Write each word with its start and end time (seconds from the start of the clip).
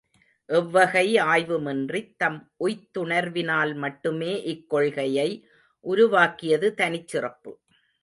எவ்வகை 0.49 1.03
ஆய்வுமின்றித் 1.25 2.09
தம் 2.17 2.39
உய்த்துணர்வினால் 2.59 3.75
மட்டுமே 3.75 4.33
இக்கொள்கையை 4.53 5.29
உருவாக்கியது 5.85 6.73
தனிச் 6.73 7.07
சிறப்பு. 7.07 7.53